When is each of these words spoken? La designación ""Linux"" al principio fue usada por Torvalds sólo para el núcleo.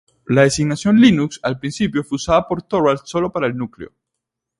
La 0.25 0.41
designación 0.41 0.99
""Linux"" 0.99 1.39
al 1.43 1.59
principio 1.59 2.03
fue 2.03 2.15
usada 2.15 2.47
por 2.47 2.63
Torvalds 2.63 3.03
sólo 3.07 3.31
para 3.31 3.45
el 3.45 3.55
núcleo. 3.55 3.91